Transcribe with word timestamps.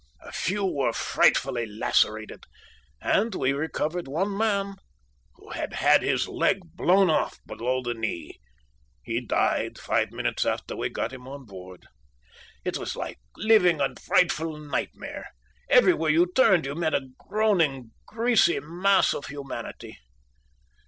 A 0.23 0.31
few 0.31 0.65
were 0.65 0.93
frightfully 0.93 1.67
lacerated, 1.67 2.45
and 2.99 3.35
we 3.35 3.53
recovered 3.53 4.07
one 4.07 4.35
man 4.35 4.77
who 5.35 5.51
had 5.51 5.73
had 5.73 6.01
his 6.01 6.27
leg 6.27 6.57
blown 6.73 7.07
off 7.11 7.37
below 7.45 7.83
the 7.83 7.93
knee 7.93 8.39
he 9.03 9.21
died 9.23 9.77
five 9.77 10.11
minutes 10.11 10.43
after 10.43 10.75
we 10.75 10.89
got 10.89 11.13
him 11.13 11.27
on 11.27 11.45
board. 11.45 11.85
It 12.65 12.79
was 12.79 12.95
like 12.95 13.19
living 13.37 13.79
a 13.79 13.93
frightful 13.95 14.57
nightmare. 14.57 15.27
Everywhere 15.69 16.09
you 16.09 16.31
turned 16.33 16.65
you 16.65 16.73
met 16.73 16.95
a 16.95 17.09
groaning, 17.29 17.91
greasy 18.07 18.59
mass 18.59 19.13
of 19.13 19.27
humanity. 19.27 19.99